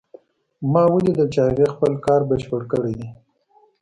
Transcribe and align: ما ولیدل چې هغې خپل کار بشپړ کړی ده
ما 0.71 0.83
ولیدل 0.93 1.27
چې 1.33 1.39
هغې 1.47 1.65
خپل 1.73 1.91
کار 2.05 2.21
بشپړ 2.29 2.61
کړی 2.71 2.93
ده 2.99 3.07